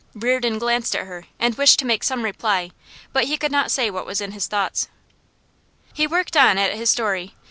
Reardon 0.15 0.57
glanced 0.57 0.95
at 0.95 1.05
her, 1.05 1.25
and 1.37 1.53
wished 1.59 1.77
to 1.77 1.85
make 1.85 2.03
some 2.03 2.23
reply, 2.23 2.71
but 3.13 3.25
he 3.25 3.37
could 3.37 3.51
not 3.51 3.69
say 3.69 3.91
what 3.91 4.07
was 4.07 4.19
in 4.19 4.31
his 4.31 4.47
thoughts. 4.47 4.87
He 5.93 6.07
worked 6.07 6.35
on 6.35 6.57
at 6.57 6.73
his 6.73 6.89
story. 6.89 7.35